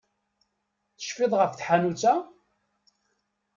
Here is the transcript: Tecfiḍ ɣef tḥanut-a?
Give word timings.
Tecfiḍ 0.97 1.33
ɣef 1.35 1.51
tḥanut-a? 1.53 2.13